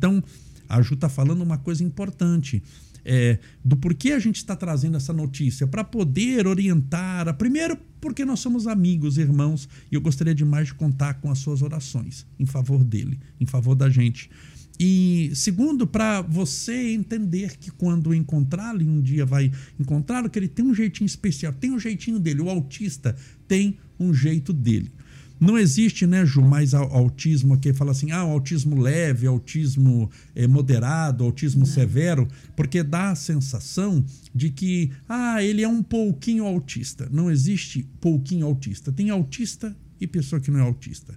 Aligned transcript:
Então, 0.00 0.22
a 0.68 0.80
Ju 0.80 0.94
está 0.94 1.08
falando 1.08 1.42
uma 1.42 1.58
coisa 1.58 1.82
importante. 1.82 2.62
É, 3.04 3.38
do 3.64 3.76
porquê 3.76 4.12
a 4.12 4.18
gente 4.20 4.36
está 4.36 4.54
trazendo 4.54 4.96
essa 4.96 5.12
notícia 5.12 5.66
para 5.66 5.82
poder 5.82 6.46
orientar. 6.46 7.34
Primeiro, 7.36 7.76
porque 8.00 8.24
nós 8.24 8.38
somos 8.38 8.68
amigos, 8.68 9.18
irmãos, 9.18 9.68
e 9.90 9.96
eu 9.96 10.00
gostaria 10.00 10.34
demais 10.34 10.68
de 10.68 10.74
contar 10.74 11.14
com 11.14 11.30
as 11.30 11.38
suas 11.38 11.62
orações 11.62 12.24
em 12.38 12.46
favor 12.46 12.84
dele, 12.84 13.18
em 13.40 13.46
favor 13.46 13.74
da 13.74 13.90
gente. 13.90 14.30
E 14.78 15.32
segundo, 15.34 15.84
para 15.84 16.20
você 16.20 16.92
entender 16.92 17.56
que 17.56 17.72
quando 17.72 18.14
encontrá-lo, 18.14 18.82
um 18.82 19.00
dia 19.00 19.26
vai 19.26 19.50
encontrá-lo, 19.80 20.30
que 20.30 20.38
ele 20.38 20.46
tem 20.46 20.64
um 20.64 20.74
jeitinho 20.74 21.06
especial, 21.06 21.52
tem 21.52 21.72
um 21.72 21.78
jeitinho 21.78 22.20
dele. 22.20 22.42
O 22.42 22.48
autista 22.48 23.16
tem 23.48 23.78
um 23.98 24.14
jeito 24.14 24.52
dele. 24.52 24.92
Não 25.40 25.58
existe, 25.58 26.06
né, 26.06 26.26
Ju, 26.26 26.42
mais 26.42 26.74
autismo 26.74 27.58
que 27.58 27.72
fala 27.72 27.92
assim, 27.92 28.10
ah, 28.10 28.18
autismo 28.18 28.80
leve, 28.80 29.26
autismo 29.26 30.10
é, 30.34 30.46
moderado, 30.46 31.24
autismo 31.24 31.60
Não. 31.60 31.66
severo, 31.66 32.26
porque 32.56 32.82
dá 32.82 33.10
a 33.10 33.14
sensação 33.14 34.04
de 34.34 34.50
que, 34.50 34.90
ah, 35.08 35.42
ele 35.42 35.62
é 35.62 35.68
um 35.68 35.82
pouquinho 35.82 36.44
autista. 36.44 37.08
Não 37.10 37.30
existe 37.30 37.86
pouquinho 38.00 38.46
autista. 38.46 38.90
Tem 38.90 39.10
autista 39.10 39.76
e 40.00 40.06
pessoa 40.06 40.40
que 40.40 40.50
não 40.50 40.60
é 40.60 40.62
autista. 40.62 41.14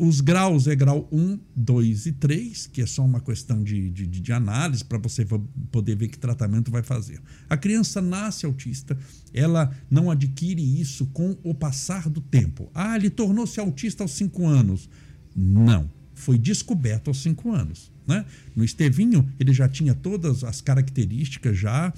Os 0.00 0.20
graus 0.20 0.68
é 0.68 0.76
grau 0.76 1.08
1, 1.10 1.40
2 1.56 2.06
e 2.06 2.12
3, 2.12 2.68
que 2.68 2.82
é 2.82 2.86
só 2.86 3.04
uma 3.04 3.20
questão 3.20 3.64
de, 3.64 3.90
de, 3.90 4.06
de 4.06 4.32
análise 4.32 4.84
para 4.84 4.96
você 4.96 5.26
poder 5.72 5.96
ver 5.96 6.06
que 6.06 6.16
tratamento 6.16 6.70
vai 6.70 6.84
fazer. 6.84 7.20
A 7.50 7.56
criança 7.56 8.00
nasce 8.00 8.46
autista, 8.46 8.96
ela 9.34 9.76
não 9.90 10.08
adquire 10.08 10.62
isso 10.80 11.06
com 11.06 11.36
o 11.42 11.52
passar 11.52 12.08
do 12.08 12.20
tempo. 12.20 12.70
Ah, 12.72 12.94
ele 12.94 13.10
tornou-se 13.10 13.58
autista 13.58 14.04
aos 14.04 14.12
5 14.12 14.46
anos. 14.46 14.88
Não, 15.34 15.90
foi 16.14 16.38
descoberto 16.38 17.08
aos 17.08 17.20
5 17.20 17.52
anos. 17.52 17.90
Né? 18.06 18.24
No 18.54 18.64
Estevinho, 18.64 19.28
ele 19.36 19.52
já 19.52 19.68
tinha 19.68 19.96
todas 19.96 20.44
as 20.44 20.60
características 20.60 21.58
já 21.58 21.92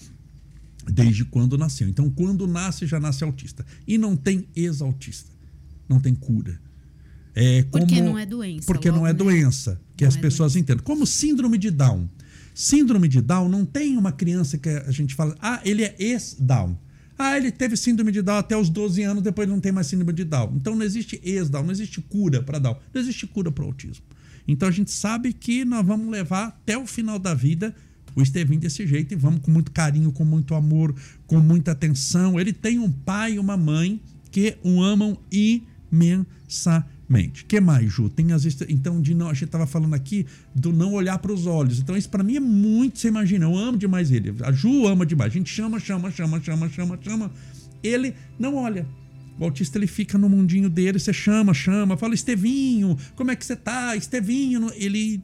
desde 0.90 1.26
quando 1.26 1.59
nasceu. 1.59 1.87
Então, 1.87 2.09
quando 2.09 2.46
nasce, 2.46 2.87
já 2.87 2.98
nasce 2.98 3.23
autista. 3.24 3.66
E 3.87 3.98
não 3.98 4.16
tem 4.16 4.48
ex-autista. 4.57 5.30
Não 5.87 6.01
tem 6.01 6.14
cura. 6.14 6.59
É, 7.34 7.62
como, 7.64 7.86
porque 7.86 8.02
não 8.02 8.18
é 8.18 8.26
doença. 8.26 8.66
Porque 8.66 8.88
logo, 8.90 9.00
não 9.00 9.06
é 9.06 9.12
né? 9.12 9.18
doença, 9.18 9.80
que 9.96 10.04
não 10.04 10.09
as 10.09 10.16
é 10.16 10.20
pessoas 10.20 10.52
doença. 10.52 10.62
entendem. 10.62 10.84
Como 10.84 11.06
síndrome 11.06 11.59
de 11.59 11.70
Down. 11.70 12.09
Síndrome 12.54 13.09
de 13.09 13.20
Down 13.20 13.48
não 13.48 13.64
tem 13.64 13.96
uma 13.96 14.12
criança 14.12 14.59
que 14.59 14.68
a 14.68 14.90
gente 14.90 15.14
fala, 15.14 15.36
ah, 15.40 15.60
ele 15.64 15.84
é 15.84 15.95
ex-Down. 15.98 16.76
Ah, 17.16 17.36
ele 17.36 17.52
teve 17.52 17.76
síndrome 17.76 18.10
de 18.10 18.23
Down 18.23 18.38
até 18.38 18.56
os 18.56 18.68
12 18.68 19.02
anos, 19.02 19.23
depois 19.23 19.48
não 19.48 19.60
tem 19.60 19.70
mais 19.70 19.86
síndrome 19.86 20.12
de 20.12 20.24
Down. 20.24 20.54
Então 20.56 20.74
não 20.74 20.84
existe 20.84 21.20
ex-Down, 21.23 21.64
não 21.64 21.70
existe 21.70 22.01
cura 22.01 22.42
para 22.42 22.58
Down, 22.58 22.76
não 22.92 23.01
existe 23.01 23.26
cura 23.26 23.52
para 23.52 23.64
o 23.64 23.66
autismo. 23.66 24.04
Então 24.48 24.68
a 24.68 24.73
gente 24.73 24.90
sabe 24.90 25.32
que 25.32 25.64
nós 25.64 25.86
vamos 25.86 26.10
levar 26.10 26.48
até 26.48 26.76
o 26.76 26.86
final 26.86 27.18
da 27.18 27.34
vida 27.34 27.74
o 28.16 28.23
Estevinho 28.23 28.60
desse 28.60 28.86
jeito 28.86 29.14
e 29.14 29.16
vamos 29.16 29.40
com 29.40 29.51
muito 29.51 29.70
carinho, 29.70 30.10
com 30.10 30.24
muito 30.24 30.54
amor, 30.54 30.95
com 31.26 31.38
muita 31.38 31.73
atenção. 31.73 32.40
Ele 32.40 32.52
tem 32.52 32.78
um 32.78 32.90
pai 32.90 33.34
e 33.34 33.38
uma 33.38 33.56
mãe 33.56 34.01
que 34.30 34.56
o 34.62 34.82
amam 34.82 35.18
imensamente 35.30 36.99
mente. 37.11 37.45
que 37.45 37.61
mais, 37.61 37.93
Ju? 37.93 38.09
Tem 38.09 38.33
as 38.33 38.47
então 38.69 39.03
de 39.03 39.15
não, 39.15 39.29
a 39.29 39.35
gente 39.35 39.47
estava 39.47 39.66
falando 39.66 39.95
aqui 39.95 40.25
do 40.55 40.73
não 40.73 40.93
olhar 40.93 41.19
para 41.19 41.33
os 41.33 41.45
olhos. 41.45 41.80
Então 41.80 41.97
isso 41.97 42.09
para 42.09 42.23
mim 42.23 42.37
é 42.37 42.41
muito, 42.41 43.01
você 43.01 43.09
imagina, 43.09 43.47
eu 43.47 43.57
amo 43.57 43.77
demais 43.77 44.13
ele. 44.13 44.33
A 44.43 44.53
Ju 44.53 44.87
ama 44.87 45.05
demais. 45.05 45.33
A 45.33 45.37
gente 45.37 45.51
chama, 45.51 45.81
chama, 45.81 46.11
chama, 46.13 46.41
chama, 46.41 46.69
chama, 46.69 46.99
chama. 47.03 47.31
Ele 47.83 48.15
não 48.38 48.55
olha. 48.55 48.87
O 49.38 49.45
autista 49.45 49.77
ele 49.77 49.87
fica 49.88 50.16
no 50.16 50.29
mundinho 50.29 50.69
dele, 50.69 50.99
você 50.99 51.13
chama, 51.13 51.53
chama, 51.53 51.97
fala 51.97 52.15
Estevinho, 52.15 52.97
como 53.16 53.31
é 53.31 53.37
que 53.37 53.45
você 53.45 53.57
tá? 53.57 53.97
Estevinho, 53.97 54.71
ele 54.75 55.23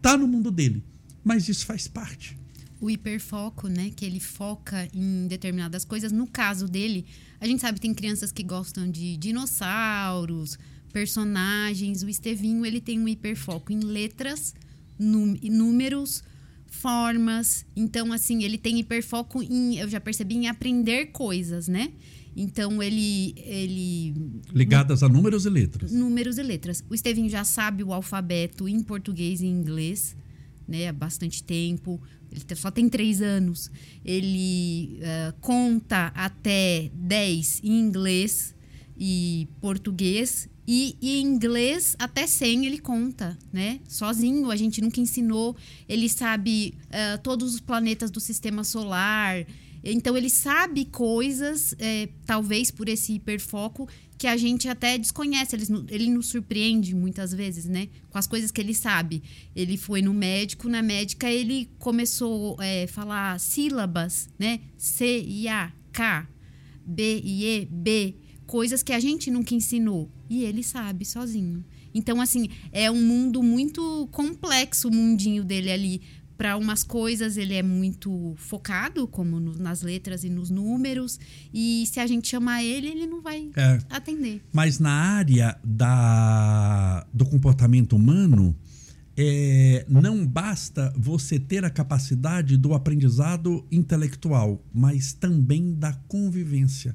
tá 0.00 0.16
no 0.16 0.26
mundo 0.26 0.50
dele. 0.50 0.82
Mas 1.22 1.48
isso 1.48 1.66
faz 1.66 1.86
parte. 1.88 2.38
O 2.80 2.88
hiperfoco, 2.88 3.68
né, 3.68 3.90
que 3.94 4.04
ele 4.04 4.20
foca 4.20 4.88
em 4.94 5.26
determinadas 5.26 5.84
coisas. 5.84 6.12
No 6.12 6.26
caso 6.26 6.68
dele, 6.68 7.04
a 7.40 7.46
gente 7.46 7.60
sabe 7.60 7.74
que 7.74 7.80
tem 7.80 7.92
crianças 7.92 8.30
que 8.30 8.42
gostam 8.42 8.88
de 8.88 9.16
dinossauros, 9.16 10.56
personagens. 10.96 12.02
O 12.02 12.08
Estevinho 12.08 12.64
ele 12.64 12.80
tem 12.80 12.98
um 12.98 13.06
hiperfoco 13.06 13.70
em 13.70 13.80
letras, 13.80 14.54
números, 14.98 16.24
formas. 16.66 17.66
Então, 17.76 18.14
assim, 18.14 18.44
ele 18.44 18.56
tem 18.56 18.78
hiperfoco 18.78 19.42
em, 19.42 19.76
eu 19.76 19.90
já 19.90 20.00
percebi, 20.00 20.36
em 20.36 20.48
aprender 20.48 21.12
coisas, 21.12 21.68
né? 21.68 21.92
Então 22.34 22.82
ele. 22.82 23.34
ele 23.36 24.14
Ligadas 24.54 25.02
a 25.02 25.08
números 25.08 25.44
e 25.44 25.50
letras. 25.50 25.92
Números 25.92 26.38
e 26.38 26.42
letras. 26.42 26.82
O 26.88 26.94
Estevinho 26.94 27.28
já 27.28 27.44
sabe 27.44 27.84
o 27.84 27.92
alfabeto 27.92 28.66
em 28.66 28.82
português 28.82 29.42
e 29.42 29.46
inglês, 29.46 30.16
né? 30.66 30.88
Há 30.88 30.94
bastante 30.94 31.42
tempo. 31.42 32.00
Ele 32.32 32.42
só 32.56 32.70
tem 32.70 32.88
três 32.88 33.20
anos. 33.20 33.70
Ele 34.02 34.98
uh, 34.98 35.34
conta 35.42 36.06
até 36.14 36.90
10 36.94 37.60
em 37.64 37.80
inglês 37.80 38.55
e 38.98 39.48
português 39.60 40.48
e, 40.66 40.96
e, 41.00 41.20
inglês, 41.20 41.94
até 41.98 42.26
100 42.26 42.66
ele 42.66 42.78
conta, 42.78 43.38
né? 43.52 43.78
Sozinho, 43.88 44.50
a 44.50 44.56
gente 44.56 44.80
nunca 44.80 45.00
ensinou. 45.00 45.56
Ele 45.88 46.08
sabe 46.08 46.74
uh, 46.86 47.22
todos 47.22 47.54
os 47.54 47.60
planetas 47.60 48.10
do 48.10 48.18
sistema 48.18 48.64
solar. 48.64 49.46
Então, 49.84 50.16
ele 50.16 50.28
sabe 50.28 50.86
coisas, 50.86 51.72
é, 51.78 52.08
talvez 52.24 52.72
por 52.72 52.88
esse 52.88 53.12
hiperfoco, 53.12 53.88
que 54.18 54.26
a 54.26 54.36
gente 54.36 54.68
até 54.68 54.98
desconhece. 54.98 55.54
Ele, 55.54 55.66
ele 55.88 56.10
nos 56.10 56.26
surpreende 56.26 56.96
muitas 56.96 57.32
vezes, 57.32 57.66
né? 57.66 57.88
Com 58.10 58.18
as 58.18 58.26
coisas 58.26 58.50
que 58.50 58.60
ele 58.60 58.74
sabe. 58.74 59.22
Ele 59.54 59.76
foi 59.76 60.02
no 60.02 60.12
médico, 60.12 60.68
na 60.68 60.82
médica 60.82 61.30
ele 61.30 61.70
começou 61.78 62.56
a 62.58 62.66
é, 62.66 62.88
falar 62.88 63.38
sílabas, 63.38 64.28
né? 64.36 64.58
C, 64.76 65.20
I, 65.20 65.46
A, 65.46 65.72
K, 65.92 66.26
B, 66.84 67.22
I, 67.24 67.44
E, 67.44 67.68
B 67.70 68.25
coisas 68.46 68.82
que 68.82 68.92
a 68.92 69.00
gente 69.00 69.30
nunca 69.30 69.54
ensinou. 69.54 70.10
E 70.30 70.44
ele 70.44 70.62
sabe 70.62 71.04
sozinho. 71.04 71.64
Então, 71.94 72.20
assim, 72.20 72.48
é 72.72 72.90
um 72.90 73.02
mundo 73.02 73.42
muito 73.42 74.08
complexo 74.12 74.88
o 74.88 74.94
mundinho 74.94 75.44
dele 75.44 75.70
ali. 75.70 76.02
Para 76.36 76.58
umas 76.58 76.84
coisas 76.84 77.38
ele 77.38 77.54
é 77.54 77.62
muito 77.62 78.34
focado, 78.36 79.08
como 79.08 79.40
no, 79.40 79.54
nas 79.54 79.80
letras 79.80 80.22
e 80.22 80.28
nos 80.28 80.50
números, 80.50 81.18
e 81.52 81.84
se 81.86 81.98
a 81.98 82.06
gente 82.06 82.28
chamar 82.28 82.62
ele, 82.62 82.88
ele 82.88 83.06
não 83.06 83.22
vai 83.22 83.50
é. 83.56 83.78
atender. 83.88 84.42
Mas 84.52 84.78
na 84.78 84.90
área 84.90 85.58
da, 85.64 87.06
do 87.10 87.24
comportamento 87.24 87.96
humano, 87.96 88.54
é, 89.16 89.86
não 89.88 90.26
basta 90.26 90.92
você 90.94 91.38
ter 91.38 91.64
a 91.64 91.70
capacidade 91.70 92.58
do 92.58 92.74
aprendizado 92.74 93.64
intelectual, 93.72 94.62
mas 94.74 95.14
também 95.14 95.72
da 95.72 95.94
convivência 96.06 96.94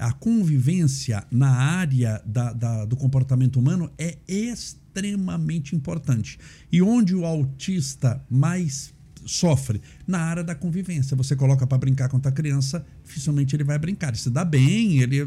a 0.00 0.12
convivência 0.12 1.24
na 1.30 1.50
área 1.50 2.22
da, 2.24 2.52
da, 2.52 2.84
do 2.86 2.96
comportamento 2.96 3.58
humano 3.58 3.90
é 3.98 4.16
extremamente 4.26 5.76
importante. 5.76 6.38
E 6.72 6.80
onde 6.80 7.14
o 7.14 7.26
autista 7.26 8.24
mais 8.28 8.94
sofre 9.26 9.80
na 10.06 10.18
área 10.18 10.42
da 10.42 10.54
convivência. 10.54 11.16
Você 11.16 11.36
coloca 11.36 11.66
para 11.66 11.78
brincar 11.78 12.08
com 12.08 12.16
a 12.16 12.32
criança, 12.32 12.84
dificilmente 13.04 13.54
ele 13.54 13.64
vai 13.64 13.78
brincar. 13.78 14.08
Ele 14.08 14.16
se 14.16 14.30
dá 14.30 14.44
bem, 14.44 15.00
ele 15.00 15.20
é, 15.20 15.26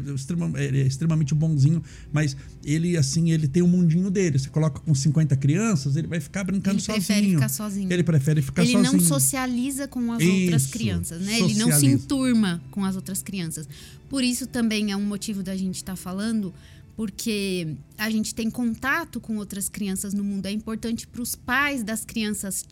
ele 0.64 0.82
é, 0.82 0.86
extremamente 0.86 1.34
bonzinho, 1.34 1.82
mas 2.12 2.36
ele 2.64 2.96
assim, 2.96 3.30
ele 3.30 3.48
tem 3.48 3.62
o 3.62 3.66
um 3.66 3.68
mundinho 3.68 4.10
dele. 4.10 4.38
Você 4.38 4.48
coloca 4.48 4.80
com 4.80 4.94
50 4.94 5.36
crianças, 5.36 5.96
ele 5.96 6.06
vai 6.06 6.20
ficar 6.20 6.44
brincando 6.44 6.76
ele 6.76 6.82
sozinho. 6.82 7.02
Ele 7.02 7.04
prefere 7.06 7.34
ficar 7.34 7.48
sozinho. 7.48 7.92
Ele 7.92 8.02
prefere 8.02 8.42
ficar 8.42 8.62
ele 8.62 8.72
sozinho. 8.72 8.90
Ele 8.90 9.00
não 9.00 9.08
socializa 9.08 9.88
com 9.88 10.12
as 10.12 10.22
isso, 10.22 10.32
outras 10.32 10.66
crianças, 10.66 11.20
né? 11.20 11.32
Socializa. 11.32 11.62
Ele 11.62 11.70
não 11.70 11.78
se 11.78 11.86
enturma 11.86 12.62
com 12.70 12.84
as 12.84 12.96
outras 12.96 13.22
crianças. 13.22 13.68
Por 14.08 14.22
isso 14.22 14.46
também 14.46 14.92
é 14.92 14.96
um 14.96 15.04
motivo 15.04 15.42
da 15.42 15.56
gente 15.56 15.76
estar 15.76 15.92
tá 15.92 15.96
falando 15.96 16.52
porque 16.96 17.76
a 17.98 18.08
gente 18.10 18.34
tem 18.34 18.50
contato 18.50 19.20
com 19.20 19.36
outras 19.36 19.68
crianças 19.68 20.14
no 20.14 20.22
mundo. 20.22 20.46
É 20.46 20.52
importante 20.52 21.06
para 21.06 21.22
os 21.22 21.34
pais 21.34 21.82
das 21.82 22.04
crianças 22.04 22.64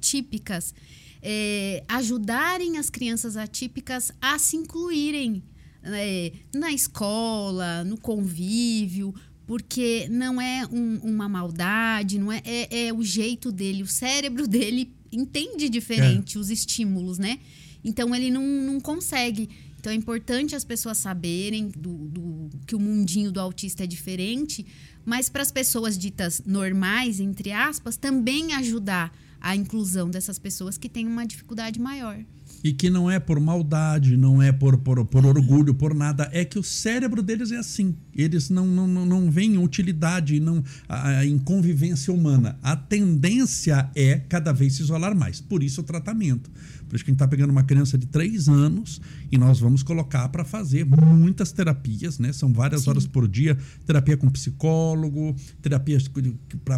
típicas 0.00 0.74
é, 1.22 1.84
ajudarem 1.88 2.76
as 2.76 2.90
crianças 2.90 3.36
atípicas 3.36 4.10
a 4.20 4.38
se 4.38 4.56
incluírem 4.56 5.42
é, 5.84 6.32
na 6.54 6.72
escola, 6.72 7.84
no 7.84 7.96
convívio, 7.96 9.14
porque 9.46 10.08
não 10.10 10.40
é 10.40 10.66
um, 10.66 10.96
uma 11.02 11.28
maldade, 11.28 12.18
não 12.18 12.32
é, 12.32 12.42
é, 12.44 12.86
é, 12.86 12.92
o 12.92 13.02
jeito 13.02 13.52
dele, 13.52 13.82
o 13.82 13.86
cérebro 13.86 14.46
dele 14.48 14.92
entende 15.10 15.68
diferente 15.68 16.36
é. 16.36 16.40
os 16.40 16.50
estímulos, 16.50 17.18
né? 17.18 17.38
Então 17.84 18.14
ele 18.14 18.30
não, 18.30 18.44
não 18.44 18.80
consegue. 18.80 19.48
Então 19.82 19.92
é 19.92 19.96
importante 19.96 20.54
as 20.54 20.64
pessoas 20.64 20.98
saberem 20.98 21.66
do, 21.66 21.92
do 22.06 22.50
que 22.64 22.76
o 22.76 22.78
mundinho 22.78 23.32
do 23.32 23.40
autista 23.40 23.82
é 23.82 23.86
diferente, 23.86 24.64
mas 25.04 25.28
para 25.28 25.42
as 25.42 25.50
pessoas 25.50 25.98
ditas 25.98 26.40
normais, 26.46 27.18
entre 27.18 27.50
aspas, 27.50 27.96
também 27.96 28.54
ajudar 28.54 29.12
a 29.40 29.56
inclusão 29.56 30.08
dessas 30.08 30.38
pessoas 30.38 30.78
que 30.78 30.88
têm 30.88 31.04
uma 31.04 31.26
dificuldade 31.26 31.80
maior. 31.80 32.24
E 32.62 32.72
que 32.72 32.88
não 32.88 33.10
é 33.10 33.18
por 33.18 33.40
maldade, 33.40 34.16
não 34.16 34.40
é 34.40 34.52
por, 34.52 34.78
por, 34.78 35.04
por 35.04 35.26
orgulho, 35.26 35.74
por 35.74 35.94
nada. 35.94 36.28
É 36.32 36.44
que 36.44 36.58
o 36.58 36.62
cérebro 36.62 37.22
deles 37.22 37.50
é 37.50 37.56
assim. 37.56 37.96
Eles 38.14 38.50
não, 38.50 38.66
não, 38.66 38.86
não, 38.86 39.30
veem 39.30 39.58
utilidade 39.58 40.38
não, 40.38 40.62
a, 40.88 41.24
em 41.24 41.38
convivência 41.38 42.12
humana. 42.12 42.58
A 42.62 42.76
tendência 42.76 43.90
é 43.94 44.18
cada 44.28 44.52
vez 44.52 44.74
se 44.74 44.82
isolar 44.82 45.16
mais. 45.16 45.40
Por 45.40 45.62
isso 45.62 45.80
o 45.80 45.84
tratamento. 45.84 46.50
Por 46.88 46.96
isso 46.96 47.04
que 47.06 47.10
a 47.10 47.12
gente 47.12 47.16
está 47.16 47.26
pegando 47.26 47.50
uma 47.50 47.62
criança 47.62 47.96
de 47.96 48.06
três 48.06 48.50
anos 48.50 49.00
e 49.30 49.38
nós 49.38 49.58
vamos 49.58 49.82
colocar 49.82 50.28
para 50.28 50.44
fazer 50.44 50.84
muitas 50.84 51.50
terapias, 51.50 52.18
né? 52.18 52.34
São 52.34 52.52
várias 52.52 52.82
Sim. 52.82 52.90
horas 52.90 53.06
por 53.06 53.26
dia, 53.26 53.56
terapia 53.86 54.14
com 54.14 54.28
psicólogo, 54.28 55.34
terapia 55.62 55.96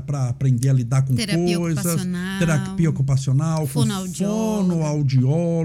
para 0.07 0.29
aprender 0.29 0.69
a 0.69 0.73
lidar 0.73 1.03
com 1.03 1.17
terapia 1.17 1.59
coisas, 1.59 1.85
ocupacional, 1.85 2.39
terapia 2.39 2.91
ocupacional, 2.91 3.67
fonoaudiólogo, 3.67 4.71
fonoaudiólogo 4.71 5.64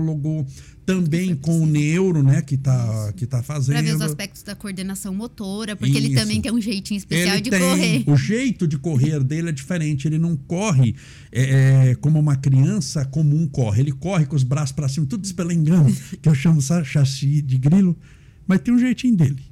também 0.86 1.36
com 1.36 1.62
o 1.62 1.66
neuro, 1.68 2.24
né, 2.24 2.42
que 2.42 2.58
tá, 2.58 3.14
que 3.16 3.28
tá 3.28 3.44
fazendo. 3.44 3.76
Para 3.76 3.84
ver 3.84 3.96
os 3.96 4.02
aspectos 4.02 4.42
da 4.42 4.56
coordenação 4.56 5.14
motora, 5.14 5.76
porque 5.76 5.98
Isso. 5.98 6.08
ele 6.08 6.16
também 6.16 6.42
tem 6.42 6.52
um 6.52 6.60
jeitinho 6.60 6.98
especial 6.98 7.36
ele 7.36 7.42
de 7.42 7.50
tem, 7.52 7.60
correr. 7.60 8.04
O 8.08 8.16
jeito 8.16 8.68
de 8.68 8.78
correr 8.78 9.24
dele 9.24 9.50
é 9.50 9.52
diferente. 9.52 10.08
Ele 10.08 10.18
não 10.18 10.36
corre 10.36 10.96
é, 11.32 11.92
é, 11.92 11.96
como 11.96 12.20
uma 12.20 12.36
criança 12.36 13.06
comum 13.06 13.48
corre. 13.48 13.82
Ele 13.82 13.92
corre 13.92 14.26
com 14.26 14.36
os 14.36 14.44
braços 14.44 14.72
para 14.72 14.90
cima, 14.90 15.06
tudo 15.06 15.24
espelengando, 15.24 15.96
que 16.22 16.28
eu 16.28 16.34
chamo 16.34 16.62
sabe, 16.62 16.86
chassi 16.86 17.42
de 17.42 17.58
grilo, 17.58 17.96
mas 18.48 18.60
tem 18.62 18.74
um 18.74 18.80
jeitinho 18.80 19.16
dele. 19.16 19.49